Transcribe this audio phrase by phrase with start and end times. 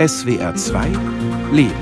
[0.00, 0.92] SWR 2
[1.52, 1.74] Leben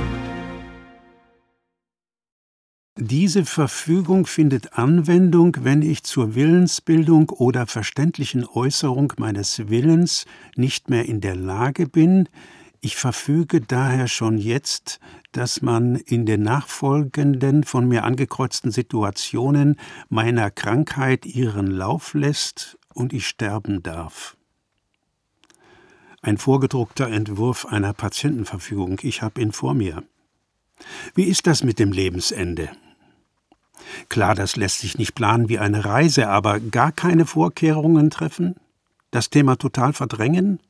[2.96, 10.24] Diese Verfügung findet Anwendung, wenn ich zur Willensbildung oder verständlichen Äußerung meines Willens
[10.56, 12.28] nicht mehr in der Lage bin,
[12.80, 14.98] ich verfüge daher schon jetzt,
[15.30, 19.76] dass man in den nachfolgenden von mir angekreuzten Situationen
[20.08, 24.37] meiner Krankheit ihren Lauf lässt und ich sterben darf.
[26.20, 30.02] Ein vorgedruckter Entwurf einer Patientenverfügung, ich habe ihn vor mir.
[31.14, 32.70] Wie ist das mit dem Lebensende?
[34.08, 38.56] Klar, das lässt sich nicht planen wie eine Reise, aber gar keine Vorkehrungen treffen?
[39.10, 40.60] Das Thema total verdrängen?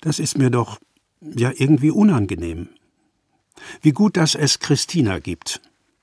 [0.00, 0.78] Das ist mir doch
[1.20, 2.68] ja irgendwie unangenehm.
[3.80, 5.60] Wie gut, dass es Christina gibt.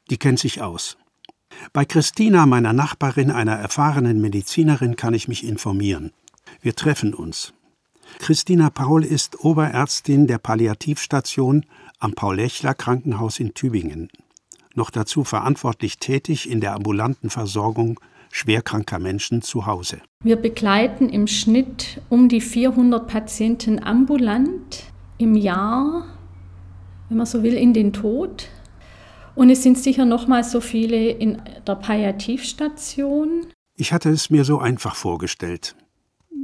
[0.10, 0.98] Die kennt sich aus.
[1.74, 6.12] Bei Christina, meiner Nachbarin, einer erfahrenen Medizinerin, kann ich mich informieren.
[6.62, 7.54] Wir treffen uns.
[8.20, 11.66] Christina Paul ist Oberärztin der Palliativstation
[12.00, 14.10] am Paul-Lechler-Krankenhaus in Tübingen
[14.76, 18.00] noch dazu verantwortlich tätig in der ambulanten Versorgung
[18.32, 20.02] schwerkranker Menschen zu Hause.
[20.24, 24.84] Wir begleiten im Schnitt um die 400 Patienten ambulant
[25.18, 26.06] im Jahr,
[27.10, 28.48] wenn man so will, in den Tod.
[29.36, 33.48] Und es sind sicher noch mal so viele in der Palliativstation.
[33.76, 35.76] Ich hatte es mir so einfach vorgestellt.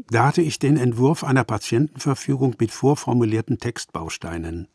[0.09, 4.67] Da hatte ich den Entwurf einer Patientenverfügung mit vorformulierten Textbausteinen.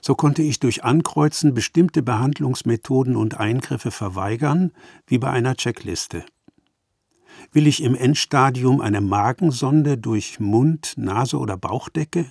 [0.00, 4.72] So konnte ich durch Ankreuzen bestimmte Behandlungsmethoden und Eingriffe verweigern,
[5.06, 6.24] wie bei einer Checkliste.
[7.52, 12.26] Will ich im Endstadium eine Magensonde durch Mund, Nase oder Bauchdecke?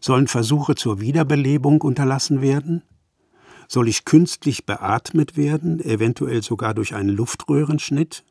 [0.00, 2.82] Sollen Versuche zur Wiederbelebung unterlassen werden?
[3.68, 8.24] Soll ich künstlich beatmet werden, eventuell sogar durch einen Luftröhrenschnitt?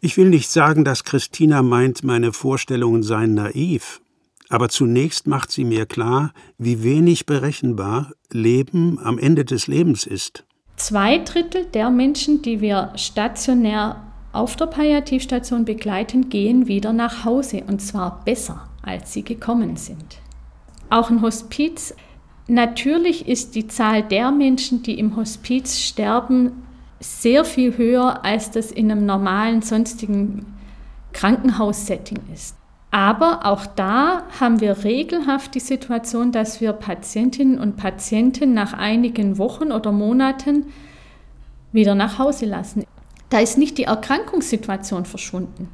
[0.00, 4.00] Ich will nicht sagen, dass Christina meint, meine Vorstellungen seien naiv.
[4.48, 10.44] Aber zunächst macht sie mir klar, wie wenig berechenbar Leben am Ende des Lebens ist.
[10.76, 17.64] Zwei Drittel der Menschen, die wir stationär auf der Palliativstation begleiten, gehen wieder nach Hause
[17.66, 20.18] und zwar besser, als sie gekommen sind.
[20.90, 21.92] Auch ein Hospiz.
[22.46, 26.52] Natürlich ist die Zahl der Menschen, die im Hospiz sterben,
[27.00, 30.46] sehr viel höher, als das in einem normalen sonstigen
[31.12, 32.56] Krankenhaussetting ist.
[32.90, 39.36] Aber auch da haben wir regelhaft die Situation, dass wir Patientinnen und Patienten nach einigen
[39.36, 40.66] Wochen oder Monaten
[41.72, 42.84] wieder nach Hause lassen.
[43.28, 45.68] Da ist nicht die Erkrankungssituation verschwunden.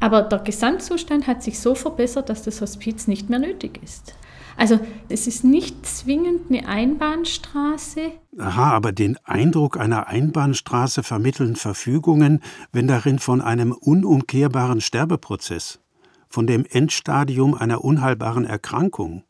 [0.00, 4.14] Aber der Gesamtzustand hat sich so verbessert, dass das Hospiz nicht mehr nötig ist.
[4.60, 4.78] Also
[5.08, 8.12] es ist nicht zwingend eine Einbahnstraße.
[8.36, 15.80] Aha, aber den Eindruck einer Einbahnstraße vermitteln Verfügungen, wenn darin von einem unumkehrbaren Sterbeprozess
[16.28, 19.24] von dem Endstadium einer unheilbaren Erkrankung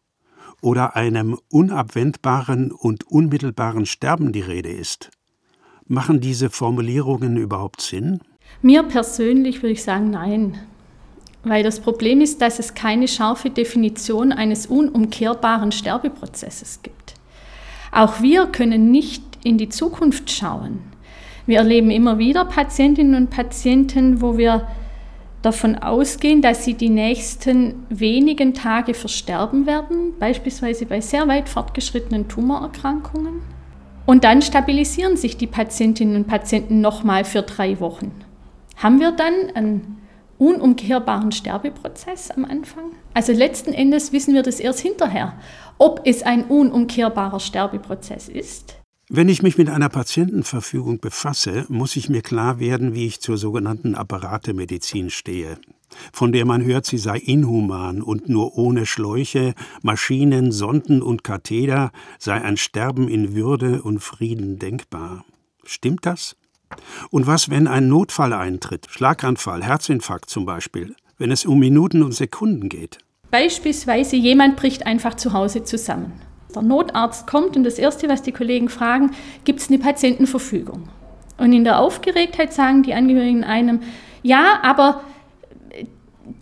[0.63, 5.12] oder einem unabwendbaren und unmittelbaren Sterben die Rede ist.
[5.87, 8.21] Machen diese Formulierungen überhaupt Sinn?
[8.62, 10.59] Mir persönlich würde ich sagen, nein.
[11.43, 17.15] Weil das Problem ist, dass es keine scharfe Definition eines unumkehrbaren Sterbeprozesses gibt.
[17.93, 20.81] Auch wir können nicht in die Zukunft schauen.
[21.47, 24.69] Wir erleben immer wieder Patientinnen und Patienten, wo wir
[25.43, 32.29] davon ausgehen, dass sie die nächsten wenigen Tage versterben werden, beispielsweise bei sehr weit fortgeschrittenen
[32.29, 33.41] Tumorerkrankungen.
[34.06, 38.12] Und dann stabilisieren sich die Patientinnen und Patienten nochmal für drei Wochen.
[38.77, 40.00] Haben wir dann einen
[40.41, 42.93] unumkehrbaren Sterbeprozess am Anfang?
[43.15, 45.34] Also letzten Endes wissen wir das erst hinterher,
[45.78, 48.81] ob es ein unumkehrbarer Sterbeprozess ist
[49.12, 53.39] wenn ich mich mit einer Patientenverfügung befasse, muss ich mir klar werden, wie ich zur
[53.39, 55.59] sogenannten Apparatemedizin stehe,
[56.12, 61.91] von der man hört, sie sei inhuman und nur ohne Schläuche, Maschinen, Sonden und Katheter
[62.21, 65.25] sei ein Sterben in Würde und Frieden denkbar.
[65.65, 66.37] Stimmt das?
[67.10, 72.12] Und was, wenn ein Notfall eintritt, Schlaganfall, Herzinfarkt zum Beispiel, wenn es um Minuten und
[72.12, 72.98] Sekunden geht?
[73.31, 76.12] Beispielsweise jemand bricht einfach zu Hause zusammen.
[76.55, 79.12] Der Notarzt kommt und das Erste, was die Kollegen fragen,
[79.44, 80.88] gibt es eine Patientenverfügung?
[81.38, 83.81] Und in der Aufgeregtheit sagen die Angehörigen einem,
[84.23, 85.02] ja, aber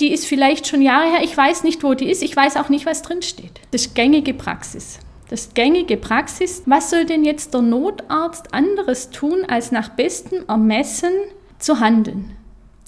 [0.00, 2.68] die ist vielleicht schon Jahre her, ich weiß nicht, wo die ist, ich weiß auch
[2.68, 3.60] nicht, was drinsteht.
[3.70, 4.98] Das ist gängige Praxis.
[5.28, 6.62] Das gängige Praxis.
[6.66, 11.12] Was soll denn jetzt der Notarzt anderes tun, als nach bestem Ermessen
[11.58, 12.36] zu handeln?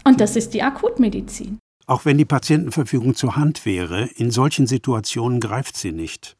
[0.04, 1.58] Und das ist die Akutmedizin.
[1.86, 6.36] Auch wenn die Patientenverfügung zur Hand wäre, in solchen Situationen greift sie nicht.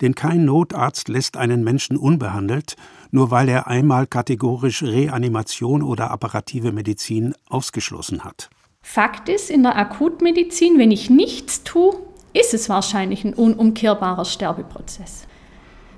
[0.00, 2.76] Denn kein Notarzt lässt einen Menschen unbehandelt,
[3.10, 8.48] nur weil er einmal kategorisch Reanimation oder apparative Medizin ausgeschlossen hat.
[8.80, 11.96] Fakt ist, in der Akutmedizin, wenn ich nichts tue,
[12.32, 15.26] ist es wahrscheinlich ein unumkehrbarer Sterbeprozess.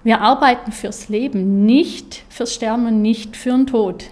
[0.04, 4.10] Wir arbeiten fürs Leben, nicht fürs Sterben und nicht für den Tod.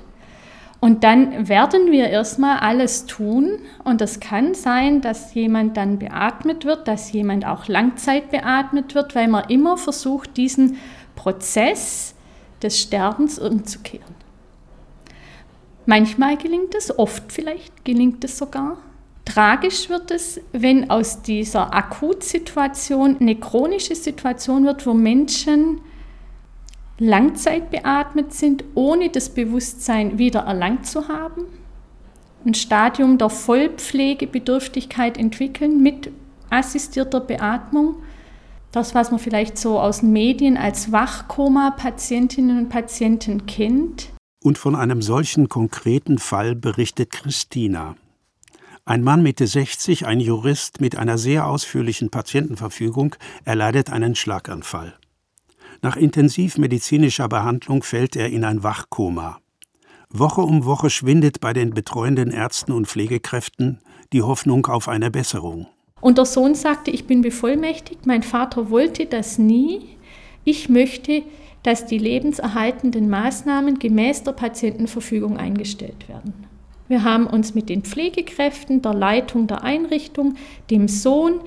[0.81, 3.61] Und dann werden wir erstmal alles tun.
[3.85, 9.15] Und es kann sein, dass jemand dann beatmet wird, dass jemand auch Langzeit beatmet wird,
[9.15, 10.79] weil man immer versucht, diesen
[11.15, 12.17] Prozess
[12.63, 14.17] des Sterbens umzukehren.
[15.87, 18.79] Manchmal gelingt es, oft vielleicht gelingt es sogar.
[19.25, 25.81] Tragisch wird es, wenn aus dieser Akutsituation eine chronische Situation wird, wo Menschen
[26.99, 31.45] Langzeit beatmet sind, ohne das Bewusstsein wieder erlangt zu haben,
[32.45, 36.11] ein Stadium der Vollpflegebedürftigkeit entwickeln mit
[36.51, 37.97] assistierter Beatmung.
[38.73, 44.09] Das, was man vielleicht so aus den Medien als Wachkoma-Patientinnen und Patienten kennt.
[44.43, 47.97] Und von einem solchen konkreten Fall berichtet Christina.
[48.85, 53.15] Ein Mann Mitte 60, ein Jurist mit einer sehr ausführlichen Patientenverfügung,
[53.45, 54.95] erleidet einen Schlaganfall.
[55.83, 59.39] Nach intensivmedizinischer Behandlung fällt er in ein Wachkoma.
[60.11, 63.79] Woche um Woche schwindet bei den betreuenden Ärzten und Pflegekräften
[64.13, 65.69] die Hoffnung auf eine Besserung.
[66.01, 69.97] Und der Sohn sagte, ich bin bevollmächtigt, mein Vater wollte das nie.
[70.43, 71.23] Ich möchte,
[71.63, 76.52] dass die lebenserhaltenden Maßnahmen gemäß der Patientenverfügung eingestellt werden.
[76.89, 80.35] Wir haben uns mit den Pflegekräften, der Leitung der Einrichtung,
[80.71, 81.41] dem Sohn,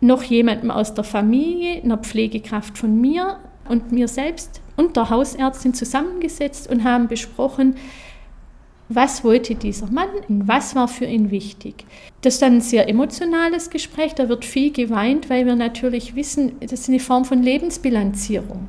[0.00, 3.38] noch jemandem aus der Familie, einer Pflegekraft von mir
[3.68, 7.76] und mir selbst und der Hausärztin zusammengesetzt und haben besprochen,
[8.88, 11.84] was wollte dieser Mann was war für ihn wichtig.
[12.22, 16.52] Das ist dann ein sehr emotionales Gespräch, da wird viel geweint, weil wir natürlich wissen,
[16.60, 18.68] das ist eine Form von Lebensbilanzierung.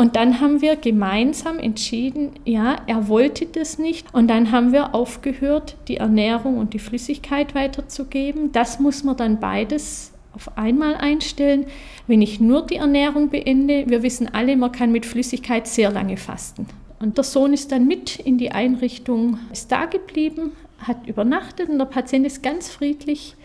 [0.00, 4.06] Und dann haben wir gemeinsam entschieden, ja, er wollte das nicht.
[4.14, 8.50] Und dann haben wir aufgehört, die Ernährung und die Flüssigkeit weiterzugeben.
[8.50, 11.66] Das muss man dann beides auf einmal einstellen.
[12.06, 16.16] Wenn ich nur die Ernährung beende, wir wissen alle, man kann mit Flüssigkeit sehr lange
[16.16, 16.66] fasten.
[16.98, 21.76] Und der Sohn ist dann mit in die Einrichtung, ist da geblieben, hat übernachtet und
[21.76, 23.36] der Patient ist ganz friedlich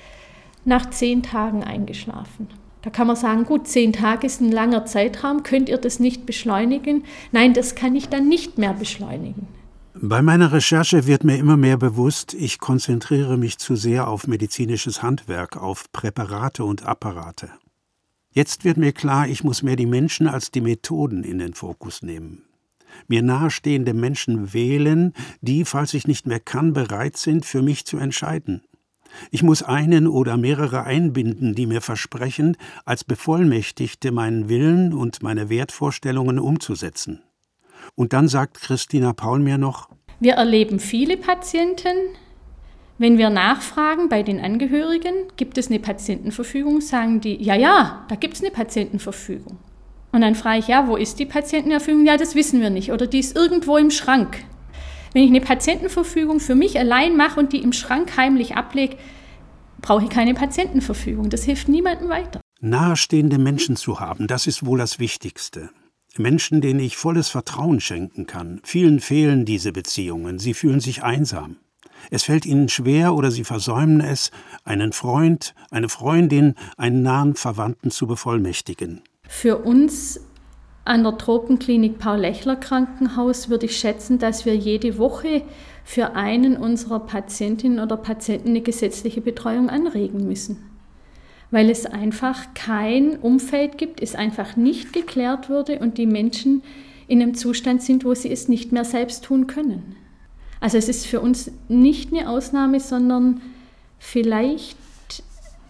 [0.63, 2.47] nach zehn Tagen eingeschlafen.
[2.85, 6.27] Da kann man sagen, gut, zehn Tage ist ein langer Zeitraum, könnt ihr das nicht
[6.27, 7.03] beschleunigen?
[7.31, 9.47] Nein, das kann ich dann nicht mehr beschleunigen.
[9.95, 15.01] Bei meiner Recherche wird mir immer mehr bewusst, ich konzentriere mich zu sehr auf medizinisches
[15.01, 17.49] Handwerk, auf Präparate und Apparate.
[18.29, 22.03] Jetzt wird mir klar, ich muss mehr die Menschen als die Methoden in den Fokus
[22.03, 22.43] nehmen.
[23.07, 27.97] Mir nahestehende Menschen wählen, die, falls ich nicht mehr kann, bereit sind, für mich zu
[27.97, 28.61] entscheiden.
[29.31, 35.49] Ich muss einen oder mehrere einbinden, die mir versprechen, als Bevollmächtigte meinen Willen und meine
[35.49, 37.21] Wertvorstellungen umzusetzen.
[37.95, 39.89] Und dann sagt Christina Paul mir noch,
[40.19, 41.97] wir erleben viele Patienten.
[42.97, 48.15] Wenn wir nachfragen bei den Angehörigen, gibt es eine Patientenverfügung, sagen die, ja, ja, da
[48.15, 49.57] gibt es eine Patientenverfügung.
[50.13, 52.05] Und dann frage ich, ja, wo ist die Patientenverfügung?
[52.05, 52.93] Ja, das wissen wir nicht.
[52.93, 54.45] Oder die ist irgendwo im Schrank.
[55.15, 58.97] Wenn ich eine Patientenverfügung für mich allein mache und die im Schrank heimlich ablege,
[59.79, 61.29] brauche ich keine Patientenverfügung.
[61.29, 62.41] Das hilft niemandem weiter.
[62.59, 65.69] Nahestehende Menschen zu haben, das ist wohl das Wichtigste.
[66.17, 68.59] Menschen, denen ich volles Vertrauen schenken kann.
[68.65, 71.55] Vielen fehlen diese Beziehungen, sie fühlen sich einsam.
[72.11, 74.31] Es fällt ihnen schwer oder sie versäumen es,
[74.65, 79.01] einen Freund, eine Freundin, einen nahen Verwandten zu bevollmächtigen.
[79.29, 80.19] Für uns
[80.85, 85.41] an der Tropenklinik Paul-Lechler Krankenhaus würde ich schätzen, dass wir jede Woche
[85.83, 90.75] für einen unserer Patientinnen oder Patienten eine gesetzliche Betreuung anregen müssen
[91.51, 96.63] weil es einfach kein Umfeld gibt, es einfach nicht geklärt wurde und die Menschen
[97.07, 99.95] in einem Zustand sind, wo sie es nicht mehr selbst tun können.
[100.59, 103.41] Also es ist für uns nicht eine Ausnahme, sondern
[103.99, 104.77] vielleicht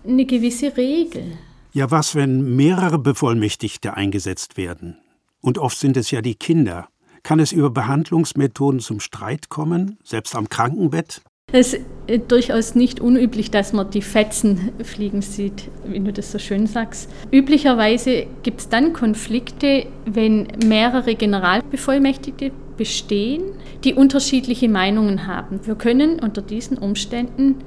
[0.08, 1.38] eine gewisse Regel.
[1.74, 4.98] Ja, was, wenn mehrere Bevollmächtigte eingesetzt werden?
[5.46, 6.88] Und oft sind es ja die Kinder.
[7.22, 11.22] Kann es über Behandlungsmethoden zum Streit kommen, selbst am Krankenbett?
[11.54, 11.76] Es
[12.08, 16.66] ist durchaus nicht unüblich, dass man die Fetzen fliegen sieht, wie du das so schön
[16.66, 17.12] sagst.
[17.32, 23.44] Üblicherweise gibt es dann Konflikte, wenn mehrere Generalbevollmächtigte bestehen,
[23.84, 25.60] die unterschiedliche Meinungen haben.
[25.64, 27.58] Wir können unter diesen Umständen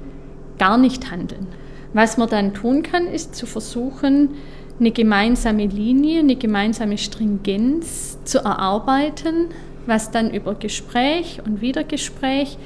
[0.57, 1.47] gar nicht handeln.
[1.93, 4.31] Was man dann tun kann, ist zu versuchen,
[4.79, 9.49] eine gemeinsame Linie, eine gemeinsame Stringenz zu erarbeiten,
[9.85, 12.57] was dann über Gespräch und Wiedergespräch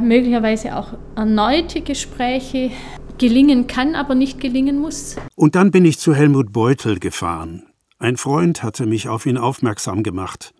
[0.00, 2.70] möglicherweise auch erneute Gespräche
[3.18, 5.16] gelingen kann, aber nicht gelingen muss.
[5.34, 7.64] Und dann bin ich zu Helmut Beutel gefahren.
[7.98, 10.54] Ein Freund hatte mich auf ihn aufmerksam gemacht.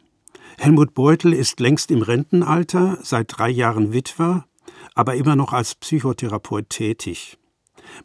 [0.58, 4.44] Helmut Beutel ist längst im Rentenalter, seit drei Jahren Witwer,
[4.94, 7.38] aber immer noch als Psychotherapeut tätig.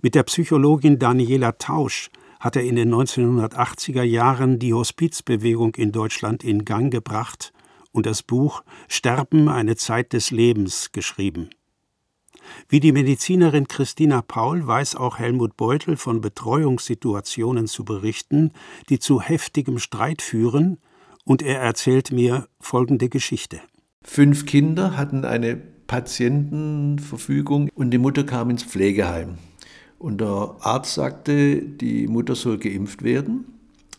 [0.02, 2.10] Mit der Psychologin Daniela Tausch
[2.46, 7.52] hat er in den 1980er Jahren die Hospizbewegung in Deutschland in Gang gebracht
[7.92, 11.50] und das Buch Sterben eine Zeit des Lebens geschrieben.
[12.70, 18.52] Wie die Medizinerin Christina Paul weiß auch Helmut Beutel von Betreuungssituationen zu berichten,
[18.90, 20.78] die zu heftigem Streit führen,
[21.24, 23.60] und er erzählt mir folgende Geschichte.
[24.04, 29.40] Fünf Kinder hatten eine Patientenverfügung und die Mutter kam ins Pflegeheim.
[30.06, 33.46] Und der Arzt sagte, die Mutter soll geimpft werden.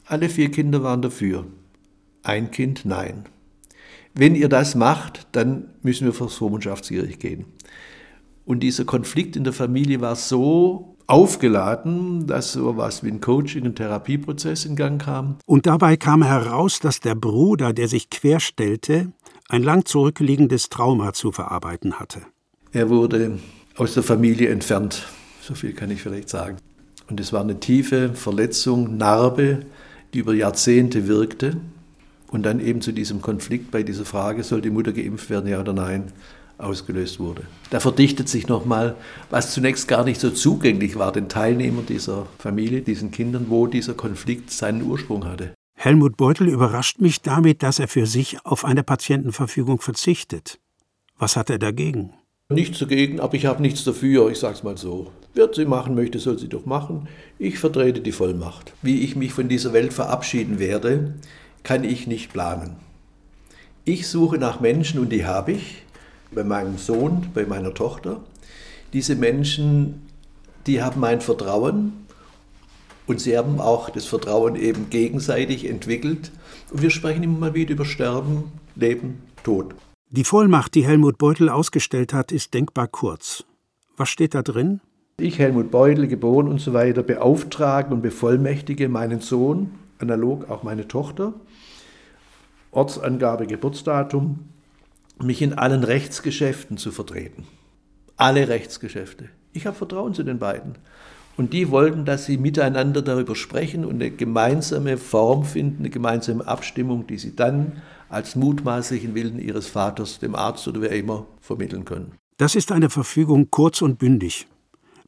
[0.05, 1.47] Alle vier Kinder waren dafür.
[2.23, 3.25] Ein Kind nein.
[4.15, 7.47] Wenn ihr das macht, dann müssen wir vor das Vormundschaftsgericht gehen.
[8.45, 13.65] Und dieser Konflikt in der Familie war so aufgeladen, dass so etwas wie ein Coaching,
[13.65, 15.39] ein Therapieprozess in Gang kam.
[15.45, 19.11] Und dabei kam heraus, dass der Bruder, der sich querstellte,
[19.49, 22.23] ein lang zurückliegendes Trauma zu verarbeiten hatte.
[22.71, 23.41] Er wurde
[23.75, 25.09] aus der Familie entfernt,
[25.47, 26.57] so viel kann ich vielleicht sagen.
[27.09, 29.61] Und es war eine tiefe Verletzung, Narbe,
[30.13, 31.57] die über Jahrzehnte wirkte
[32.29, 35.61] und dann eben zu diesem Konflikt bei dieser Frage, soll die Mutter geimpft werden, ja
[35.61, 36.13] oder nein,
[36.59, 37.43] ausgelöst wurde.
[37.71, 38.97] Da verdichtet sich nochmal,
[39.31, 43.95] was zunächst gar nicht so zugänglich war, den Teilnehmern dieser Familie, diesen Kindern, wo dieser
[43.95, 45.55] Konflikt seinen Ursprung hatte.
[45.79, 50.59] Helmut Beutel überrascht mich damit, dass er für sich auf eine Patientenverfügung verzichtet.
[51.19, 52.15] Was hat er dagegen?
[52.49, 55.11] Nichts dagegen, aber ich habe nichts dafür, ich sage es mal so.
[55.35, 57.09] Wer sie machen möchte, soll sie doch machen.
[57.41, 58.73] Ich vertrete die Vollmacht.
[58.83, 61.15] Wie ich mich von dieser Welt verabschieden werde,
[61.65, 62.77] kann ich nicht planen.
[63.85, 65.83] Ich suche nach Menschen und die habe ich,
[66.31, 68.21] bei meinem Sohn, bei meiner Tochter.
[68.93, 70.07] Diese Menschen,
[70.69, 72.07] die haben mein Vertrauen
[73.09, 76.31] und sie haben auch das Vertrauen eben gegenseitig entwickelt.
[76.71, 79.75] Und wir sprechen immer wieder über Sterben, Leben, Tod.
[80.11, 83.45] Die Vollmacht, die Helmut Beutel ausgestellt hat, ist denkbar kurz.
[83.97, 84.81] Was steht da drin?
[85.19, 90.87] Ich, Helmut Beutel, geboren und so weiter, beauftrage und bevollmächtige meinen Sohn, analog auch meine
[90.87, 91.35] Tochter,
[92.71, 94.49] Ortsangabe, Geburtsdatum,
[95.21, 97.45] mich in allen Rechtsgeschäften zu vertreten.
[98.17, 99.29] Alle Rechtsgeschäfte.
[99.53, 100.77] Ich habe Vertrauen zu den beiden.
[101.37, 106.47] Und die wollten, dass sie miteinander darüber sprechen und eine gemeinsame Form finden, eine gemeinsame
[106.47, 111.85] Abstimmung, die sie dann als mutmaßlichen Willen ihres Vaters dem Arzt oder wer immer vermitteln
[111.85, 112.13] können.
[112.39, 114.47] Das ist eine Verfügung kurz und bündig.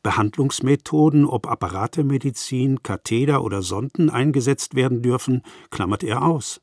[0.02, 6.60] Behandlungsmethoden, ob Apparatemedizin, Katheter oder Sonden eingesetzt werden dürfen, klammert er aus.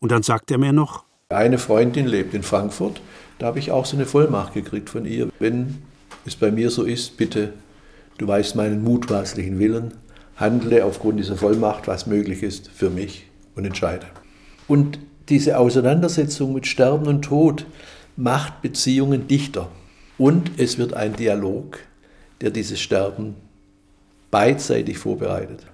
[0.00, 3.00] Und dann sagt er mir noch, eine Freundin lebt in Frankfurt,
[3.38, 5.30] da habe ich auch so eine Vollmacht gekriegt von ihr.
[5.38, 5.78] Wenn
[6.26, 7.54] es bei mir so ist, bitte,
[8.18, 9.94] du weißt meinen mutmaßlichen Willen,
[10.36, 14.06] handle aufgrund dieser Vollmacht, was möglich ist für mich und entscheide.
[14.68, 14.98] Und
[15.32, 17.64] diese Auseinandersetzung mit Sterben und Tod
[18.16, 19.70] macht Beziehungen dichter.
[20.18, 21.78] Und es wird ein Dialog,
[22.42, 23.34] der dieses Sterben
[24.30, 25.66] beidseitig vorbereitet.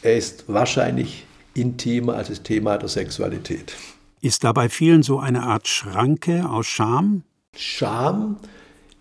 [0.00, 3.74] Er ist wahrscheinlich intimer als das Thema der Sexualität.
[4.22, 7.22] Ist da bei vielen so eine Art Schranke aus Scham?
[7.54, 8.38] Scham,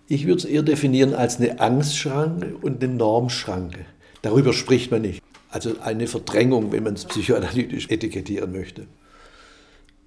[0.10, 3.86] ich würde es eher definieren als eine Angstschranke und eine Normschranke.
[4.24, 5.24] Darüber spricht man nicht.
[5.50, 8.88] Also eine Verdrängung, wenn man es psychoanalytisch etikettieren möchte.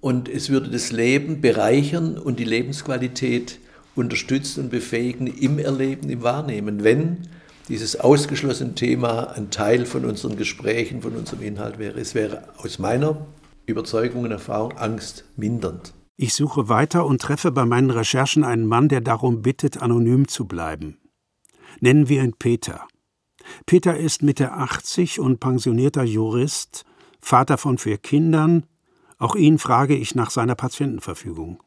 [0.05, 3.57] Und es würde das Leben bereichern und die Lebensqualität
[3.95, 7.27] unterstützen und befähigen im Erleben, im Wahrnehmen, wenn
[7.69, 11.99] dieses ausgeschlossene Thema ein Teil von unseren Gesprächen, von unserem Inhalt wäre.
[11.99, 13.25] Es wäre aus meiner
[13.65, 15.95] Überzeugung und Erfahrung Angst mindernd.
[16.17, 20.45] Ich suche weiter und treffe bei meinen Recherchen einen Mann, der darum bittet, anonym zu
[20.45, 20.99] bleiben.
[21.79, 22.87] Nennen wir ihn Peter.
[23.65, 26.85] Peter ist Mitte 80 und pensionierter Jurist,
[27.19, 28.67] Vater von vier Kindern.
[29.25, 31.57] Auch ihn frage ich nach seiner Patientenverfügung.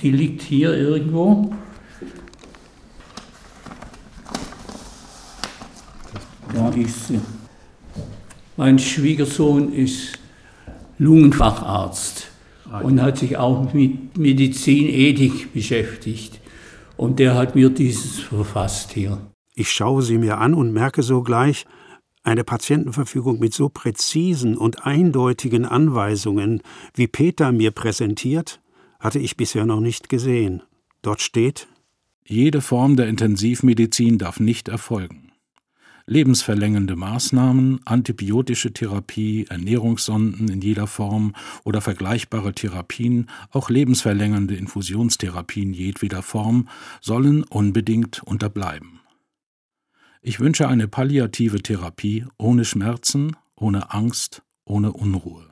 [0.00, 1.52] Die liegt hier irgendwo.
[6.54, 7.20] Da ist sie.
[8.56, 10.18] Mein Schwiegersohn ist
[10.96, 12.28] Lungenfacharzt
[12.82, 16.40] und hat sich auch mit Medizinethik beschäftigt.
[16.96, 19.18] Und der hat mir dieses verfasst hier.
[19.54, 21.66] Ich schaue sie mir an und merke sogleich,
[22.26, 26.62] eine Patientenverfügung mit so präzisen und eindeutigen Anweisungen,
[26.94, 28.60] wie Peter mir präsentiert,
[29.00, 30.62] hatte ich bisher noch nicht gesehen.
[31.02, 31.68] Dort steht
[32.24, 35.26] Jede Form der Intensivmedizin darf nicht erfolgen
[36.06, 46.22] lebensverlängernde Maßnahmen, antibiotische Therapie, Ernährungssonden in jeder Form oder vergleichbare Therapien, auch lebensverlängernde Infusionstherapien jedweder
[46.22, 46.68] Form,
[47.00, 49.00] sollen unbedingt unterbleiben.
[50.28, 55.44] Ich wünsche eine palliative Therapie ohne Schmerzen, ohne Angst, ohne Unruhe.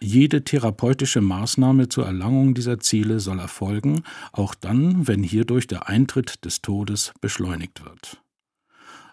[0.00, 4.00] Jede therapeutische Maßnahme zur Erlangung dieser Ziele soll erfolgen,
[4.32, 8.22] auch dann, wenn hierdurch der Eintritt des Todes beschleunigt wird.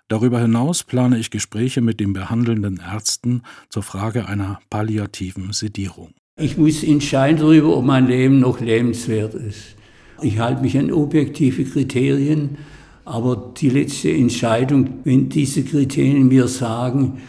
[0.07, 6.13] Darüber hinaus plane ich Gespräche mit den behandelnden Ärzten zur Frage einer palliativen Sedierung.
[6.37, 9.75] Ich muss entscheiden darüber, ob mein Leben noch lebenswert ist.
[10.21, 12.57] Ich halte mich an objektive Kriterien,
[13.05, 17.21] aber die letzte Entscheidung, wenn diese Kriterien mir sagen,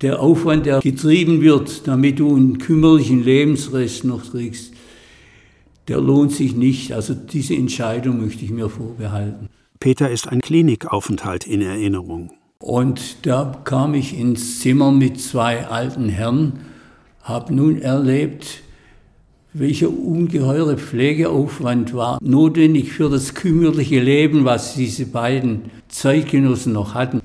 [0.00, 4.74] der Aufwand, der getrieben wird, damit du einen kümmerlichen Lebensrest noch trägst,
[5.88, 6.92] der lohnt sich nicht.
[6.92, 9.48] Also diese Entscheidung möchte ich mir vorbehalten.
[9.80, 12.32] Peter ist ein Klinikaufenthalt in Erinnerung.
[12.58, 16.60] Und da kam ich ins Zimmer mit zwei alten Herren,
[17.22, 18.62] habe nun erlebt,
[19.54, 27.20] welcher ungeheure Pflegeaufwand war notwendig für das kümmerliche Leben, was diese beiden Zeitgenossen noch hatten.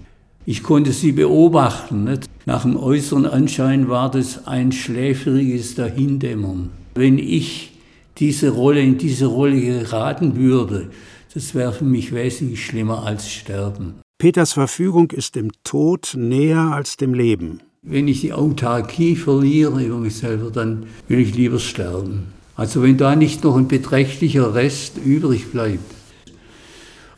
[0.45, 2.05] Ich konnte sie beobachten.
[2.05, 2.25] Nicht?
[2.45, 6.69] Nach dem äußeren Anschein war das ein schläfriges Dahindämmern.
[6.95, 7.73] Wenn ich
[8.17, 10.89] diese Rolle, in diese Rolle geraten würde,
[11.33, 13.95] das wäre für mich wesentlich schlimmer als Sterben.
[14.17, 17.61] Peters Verfügung ist dem Tod näher als dem Leben.
[17.81, 22.33] Wenn ich die Autarkie verliere über mich selber, dann will ich lieber sterben.
[22.57, 25.95] Also wenn da nicht noch ein beträchtlicher Rest übrig bleibt.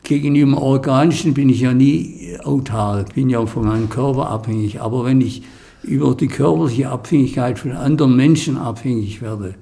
[0.03, 4.81] Gegenüber Organischen bin ich ja nie autark, bin ja von meinem Körper abhängig.
[4.81, 5.41] Aber wenn ich
[5.81, 9.55] über die körperliche Abhängigkeit von anderen Menschen abhängig werde,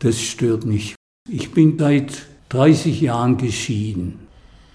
[0.00, 0.96] das stört mich.
[1.30, 4.18] Ich bin seit 30 Jahren geschieden.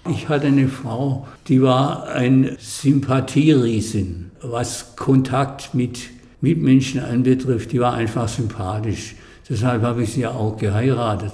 [0.08, 5.98] Ich hatte eine Frau, die war ein Sympathieriesen, was Kontakt mit
[6.40, 7.72] Mitmenschen anbetrifft.
[7.72, 9.14] Die war einfach sympathisch.
[9.48, 11.32] Deshalb habe ich sie ja auch geheiratet.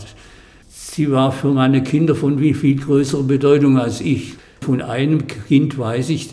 [0.69, 4.35] Sie war für meine Kinder von viel größerer Bedeutung als ich.
[4.61, 6.31] Von einem Kind weiß ich,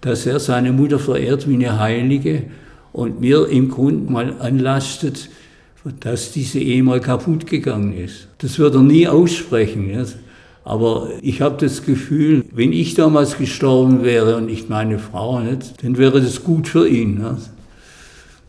[0.00, 2.44] dass er seine Mutter verehrt wie eine Heilige
[2.92, 5.28] und mir im Grunde mal anlastet,
[6.00, 8.28] dass diese Ehe mal kaputt gegangen ist.
[8.38, 9.90] Das wird er nie aussprechen.
[10.66, 15.84] Aber ich habe das Gefühl, wenn ich damals gestorben wäre und nicht meine Frau, nicht,
[15.84, 17.18] dann wäre das gut für ihn.
[17.18, 17.50] Nicht?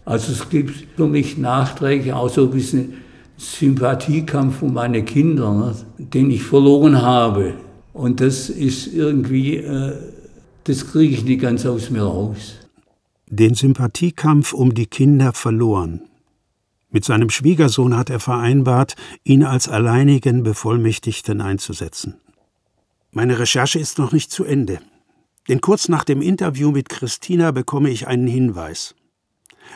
[0.04, 2.96] Also es gibt für mich nachträglich auch so ein bisschen
[3.38, 6.16] Sympathiekampf um meine Kinder, nicht?
[6.16, 7.54] den ich verloren habe.
[7.94, 9.94] Und das ist irgendwie, äh,
[10.64, 12.56] das kriege ich nicht ganz aus mir raus.
[13.30, 16.02] Den Sympathiekampf um die Kinder verloren.
[16.90, 22.22] Mit seinem Schwiegersohn hat er vereinbart, ihn als alleinigen Bevollmächtigten einzusetzen.
[23.12, 24.80] Meine Recherche ist noch nicht zu Ende.
[25.50, 28.96] Denn kurz nach dem Interview mit Christina bekomme ich einen Hinweis.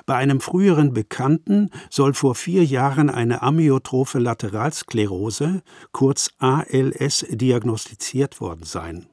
[0.06, 8.64] Bei einem früheren Bekannten soll vor vier Jahren eine amyotrophe Lateralsklerose, kurz ALS, diagnostiziert worden
[8.64, 9.08] sein.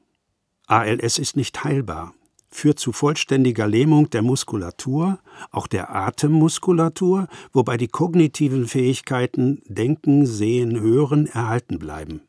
[0.67, 2.13] ALS ist nicht heilbar
[2.49, 5.19] führt zu vollständiger Lähmung der Muskulatur,
[5.51, 12.21] auch der Atemmuskulatur, wobei die kognitiven Fähigkeiten Denken, Sehen, Hören erhalten bleiben.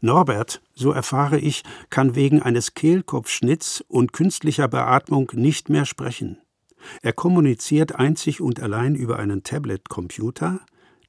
[0.00, 6.38] Norbert, so erfahre ich, kann wegen eines Kehlkopfschnitts und künstlicher Beatmung nicht mehr sprechen.
[7.02, 10.60] Er kommuniziert einzig und allein über einen Tablet-Computer,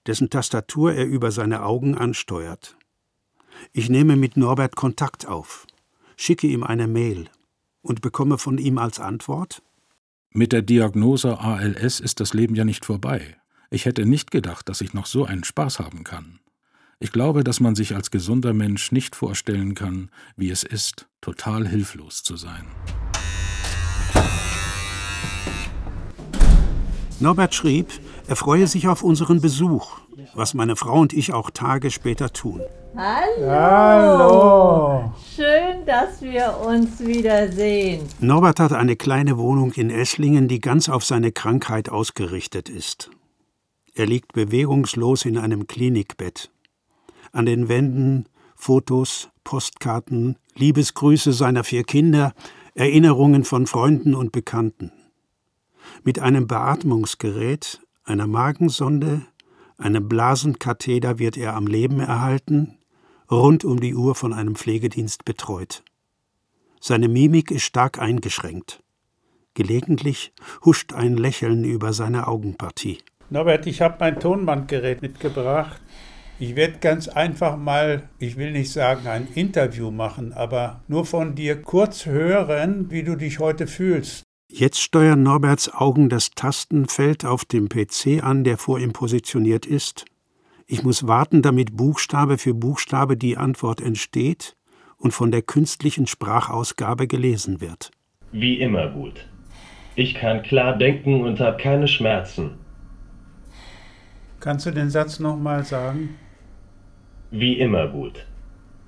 [0.08, 2.78] dessen Tastatur er über seine Augen ansteuert.
[3.74, 5.67] Ich nehme mit Norbert Kontakt auf,
[6.15, 7.30] schicke ihm eine Mail
[7.82, 9.62] und bekomme von ihm als Antwort
[10.32, 13.38] Mit der Diagnose ALS ist das Leben ja nicht vorbei.
[13.70, 16.39] Ich hätte nicht gedacht, dass ich noch so einen Spaß haben kann.
[17.00, 21.67] Ich glaube, dass man sich als gesunder Mensch nicht vorstellen kann, wie es ist, total
[21.67, 22.67] hilflos zu sein.
[27.21, 27.88] Norbert schrieb,
[28.27, 29.99] er freue sich auf unseren Besuch,
[30.34, 32.62] was meine Frau und ich auch Tage später tun.
[32.95, 33.47] Hallo.
[33.47, 35.13] Hallo.
[35.36, 38.07] Schön, dass wir uns wiedersehen.
[38.21, 43.12] Norbert hat eine kleine Wohnung in Esslingen, die ganz auf seine Krankheit ausgerichtet ist.
[43.93, 46.49] Er liegt bewegungslos in einem Klinikbett.
[47.31, 52.34] An den Wänden Fotos, Postkarten, Liebesgrüße seiner vier Kinder,
[52.73, 54.91] Erinnerungen von Freunden und Bekannten.
[56.04, 59.22] Mit einem Beatmungsgerät, einer Magensonde,
[59.78, 62.80] einem Blasenkatheter wird er am Leben erhalten,
[63.30, 65.84] rund um die Uhr von einem Pflegedienst betreut.
[66.80, 68.82] Seine Mimik ist stark eingeschränkt.
[69.54, 70.34] Gelegentlich
[70.66, 72.98] huscht ein Lächeln über seine Augenpartie.
[73.30, 75.80] Norbert, ich habe mein Tonbandgerät mitgebracht.
[76.40, 81.36] Ich werde ganz einfach mal, ich will nicht sagen ein Interview machen, aber nur von
[81.36, 84.24] dir kurz hören, wie du dich heute fühlst.
[84.54, 90.06] Jetzt steuern Norberts Augen das Tastenfeld auf dem PC an, der vor ihm positioniert ist,
[90.68, 94.56] ich muss warten, damit Buchstabe für Buchstabe die Antwort entsteht
[94.96, 97.92] und von der künstlichen Sprachausgabe gelesen wird.
[98.32, 99.28] Wie immer gut.
[99.96, 102.52] Ich kann klar denken und habe keine Schmerzen.
[104.40, 106.16] Kannst du den Satz nochmal sagen?
[107.32, 108.26] Wie immer gut.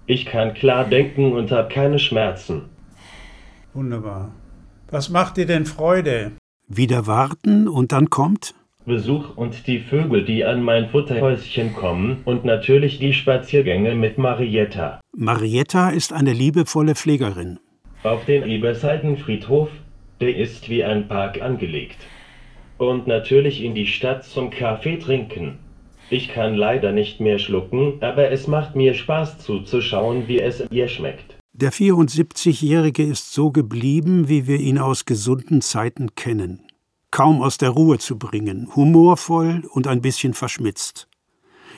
[0.05, 2.69] Ich kann klar denken und habe keine Schmerzen.
[3.73, 4.31] Wunderbar.
[4.93, 6.33] Was macht dir denn Freude?
[6.67, 8.53] Wieder warten und dann kommt?
[8.85, 15.01] Besuch und die Vögel, die an mein Futterhäuschen kommen und natürlich die Spaziergänge mit Marietta.
[15.17, 17.57] Marietta ist eine liebevolle Pflegerin.
[18.03, 19.69] Auf den Eberseitenfriedhof,
[20.21, 21.97] der ist wie ein Park angelegt.
[22.77, 25.57] Und natürlich in die Stadt zum Kaffee trinken.
[26.11, 30.87] Ich kann leider nicht mehr schlucken, aber es macht mir Spaß zuzuschauen, wie es ihr
[30.87, 31.32] schmeckt.
[31.55, 36.63] Der 74-Jährige ist so geblieben, wie wir ihn aus gesunden Zeiten kennen.
[37.11, 41.07] Kaum aus der Ruhe zu bringen, humorvoll und ein bisschen verschmitzt.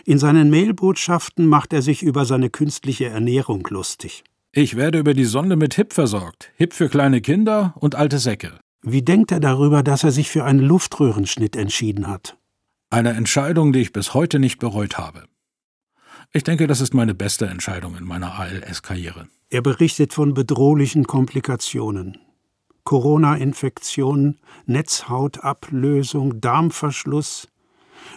[0.05, 4.23] In seinen Mailbotschaften macht er sich über seine künstliche Ernährung lustig.
[4.53, 6.51] Ich werde über die Sonde mit Hip versorgt.
[6.55, 8.57] Hip für kleine Kinder und alte Säcke.
[8.81, 12.37] Wie denkt er darüber, dass er sich für einen Luftröhrenschnitt entschieden hat?
[12.89, 15.25] Eine Entscheidung, die ich bis heute nicht bereut habe.
[16.31, 19.27] Ich denke, das ist meine beste Entscheidung in meiner ALS-Karriere.
[19.49, 22.17] Er berichtet von bedrohlichen Komplikationen.
[22.83, 27.47] Corona-Infektion, Netzhautablösung, Darmverschluss.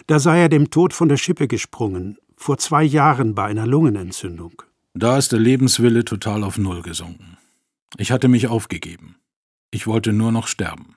[0.07, 4.61] Da sei er dem Tod von der Schippe gesprungen, vor zwei Jahren bei einer Lungenentzündung.
[4.93, 7.37] Da ist der Lebenswille total auf Null gesunken.
[7.97, 9.15] Ich hatte mich aufgegeben.
[9.71, 10.95] Ich wollte nur noch sterben.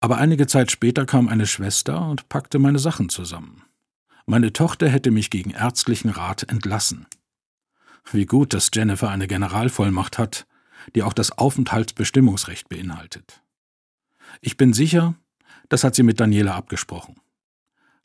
[0.00, 3.62] Aber einige Zeit später kam eine Schwester und packte meine Sachen zusammen.
[4.26, 7.06] Meine Tochter hätte mich gegen ärztlichen Rat entlassen.
[8.12, 10.46] Wie gut, dass Jennifer eine Generalvollmacht hat,
[10.94, 13.42] die auch das Aufenthaltsbestimmungsrecht beinhaltet.
[14.40, 15.14] Ich bin sicher,
[15.68, 17.16] das hat sie mit Daniela abgesprochen.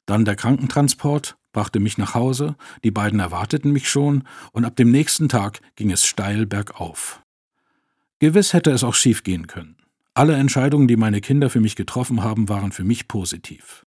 [0.05, 4.91] Dann der Krankentransport brachte mich nach Hause, die beiden erwarteten mich schon, und ab dem
[4.91, 7.21] nächsten Tag ging es steil bergauf.
[8.19, 9.77] Gewiss hätte es auch schief gehen können.
[10.13, 13.85] Alle Entscheidungen, die meine Kinder für mich getroffen haben, waren für mich positiv.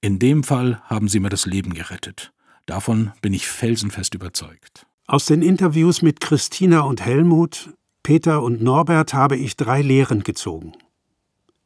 [0.00, 2.32] In dem Fall haben sie mir das Leben gerettet.
[2.66, 4.86] Davon bin ich felsenfest überzeugt.
[5.06, 10.72] Aus den Interviews mit Christina und Helmut, Peter und Norbert habe ich drei Lehren gezogen.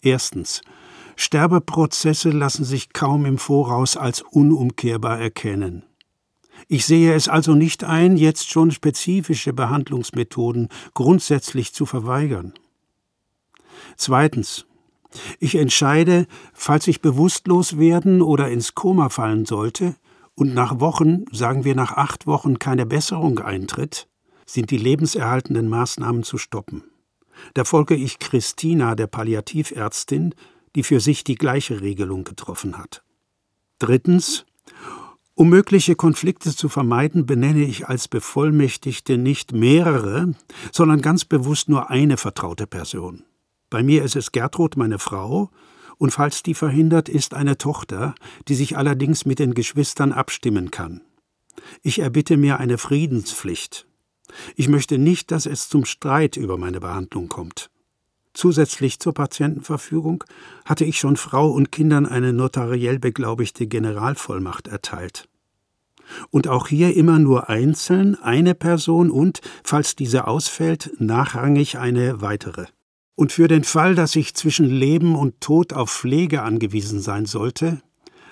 [0.03, 0.61] Erstens.
[1.15, 5.85] Sterbeprozesse lassen sich kaum im Voraus als unumkehrbar erkennen.
[6.67, 12.55] Ich sehe es also nicht ein, jetzt schon spezifische Behandlungsmethoden grundsätzlich zu verweigern.
[13.97, 14.67] Zweitens.
[15.39, 19.95] Ich entscheide, falls ich bewusstlos werden oder ins Koma fallen sollte
[20.39, 24.07] und nach Wochen, sagen wir nach acht Wochen, keine Besserung eintritt,
[24.47, 26.85] sind die lebenserhaltenden Maßnahmen zu stoppen.
[27.55, 30.37] Da folge ich Christina, der Palliativärztin,
[30.77, 33.03] die für sich die gleiche Regelung getroffen hat.
[33.81, 34.47] Drittens.
[35.35, 40.35] Um mögliche Konflikte zu vermeiden, benenne ich als Bevollmächtigte nicht mehrere,
[40.73, 43.25] sondern ganz bewusst nur eine vertraute Person.
[43.71, 45.51] Bei mir ist es Gertrud, meine Frau,
[45.99, 48.15] und falls die verhindert, ist eine Tochter,
[48.47, 51.03] die sich allerdings mit den Geschwistern abstimmen kann.
[51.83, 53.87] Ich erbitte mir eine Friedenspflicht.
[54.57, 57.71] Ich möchte nicht, dass es zum Streit über meine Behandlung kommt.
[58.35, 60.23] Zusätzlich zur Patientenverfügung
[60.65, 65.29] hatte ich schon Frau und Kindern eine notariell beglaubigte Generalvollmacht erteilt.
[66.31, 72.67] Und auch hier immer nur einzeln eine Person und, falls diese ausfällt, nachrangig eine weitere.
[73.19, 77.83] Und für den Fall, dass ich zwischen Leben und Tod auf Pflege angewiesen sein sollte,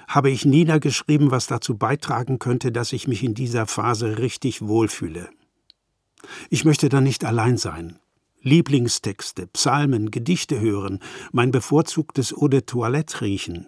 [0.07, 5.29] habe ich niedergeschrieben, was dazu beitragen könnte, dass ich mich in dieser Phase richtig wohlfühle.
[6.51, 7.99] Ich möchte dann nicht allein sein.
[8.43, 11.01] Lieblingstexte, Psalmen, Gedichte hören,
[11.33, 13.67] mein bevorzugtes Eau de Toilette riechen.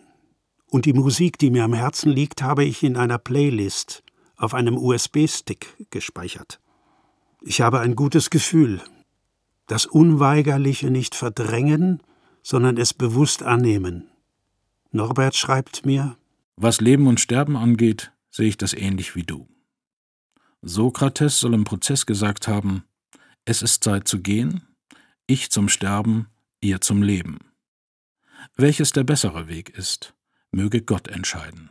[0.71, 4.05] Und die Musik, die mir am Herzen liegt, habe ich in einer Playlist
[4.37, 6.61] auf einem USB-Stick gespeichert.
[7.43, 8.81] Ich habe ein gutes Gefühl,
[9.69, 12.03] das Unweigerliche nicht verdrängen,
[12.43, 14.09] sondern es bewusst annehmen.
[14.91, 16.17] Norbert schreibt mir
[16.57, 19.47] Was Leben und Sterben angeht, sehe ich das ähnlich wie du.
[20.63, 22.85] Sokrates soll im Prozess gesagt haben,
[23.45, 24.63] es ist Zeit zu gehen,
[25.27, 26.27] ich zum Sterben,
[26.61, 27.39] ihr zum Leben.
[28.57, 30.15] Welches der bessere Weg ist,
[30.51, 31.71] möge Gott entscheiden.